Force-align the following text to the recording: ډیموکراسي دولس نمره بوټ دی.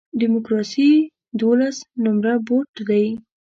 ډیموکراسي 0.19 0.89
دولس 1.41 1.77
نمره 2.03 2.33
بوټ 2.47 2.69
دی. 2.89 3.05